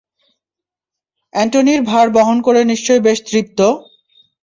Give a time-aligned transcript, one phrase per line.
[1.33, 3.59] অ্যান্টোনির ভার বহন করে নিশ্চয়ই বেশ তৃপ্ত!